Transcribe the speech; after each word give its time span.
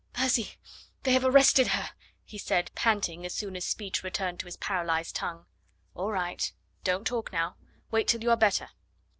"Percy, 0.13 0.55
they 1.03 1.13
have 1.13 1.23
arrested 1.23 1.67
her!" 1.67 1.91
he 2.25 2.39
said, 2.39 2.71
panting, 2.73 3.23
as 3.23 3.35
soon 3.35 3.55
as 3.55 3.65
speech 3.65 4.01
returned 4.01 4.39
to 4.39 4.47
his 4.47 4.57
paralysed 4.57 5.13
tongue. 5.15 5.45
"All 5.93 6.11
right. 6.11 6.51
Don't 6.83 7.05
talk 7.05 7.31
now. 7.31 7.55
Wait 7.91 8.07
till 8.07 8.23
you 8.23 8.31
are 8.31 8.35
better." 8.35 8.69